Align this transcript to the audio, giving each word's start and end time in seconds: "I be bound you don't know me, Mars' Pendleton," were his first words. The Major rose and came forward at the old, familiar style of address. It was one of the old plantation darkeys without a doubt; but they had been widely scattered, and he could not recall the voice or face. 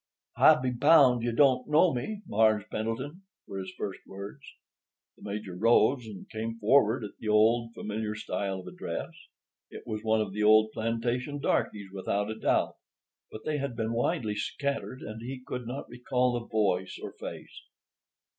"I 0.35 0.55
be 0.59 0.71
bound 0.71 1.21
you 1.21 1.31
don't 1.31 1.67
know 1.69 1.93
me, 1.93 2.23
Mars' 2.25 2.63
Pendleton," 2.71 3.21
were 3.45 3.59
his 3.59 3.71
first 3.77 3.99
words. 4.07 4.41
The 5.15 5.21
Major 5.21 5.55
rose 5.55 6.07
and 6.07 6.27
came 6.27 6.57
forward 6.57 7.03
at 7.03 7.19
the 7.19 7.27
old, 7.27 7.75
familiar 7.75 8.15
style 8.15 8.61
of 8.61 8.67
address. 8.67 9.11
It 9.69 9.85
was 9.85 10.03
one 10.03 10.19
of 10.19 10.33
the 10.33 10.41
old 10.41 10.71
plantation 10.71 11.39
darkeys 11.39 11.91
without 11.93 12.31
a 12.31 12.39
doubt; 12.39 12.77
but 13.31 13.45
they 13.45 13.59
had 13.59 13.75
been 13.75 13.93
widely 13.93 14.33
scattered, 14.33 15.03
and 15.03 15.21
he 15.21 15.43
could 15.45 15.67
not 15.67 15.87
recall 15.87 16.33
the 16.33 16.47
voice 16.47 16.97
or 16.99 17.11
face. 17.13 17.61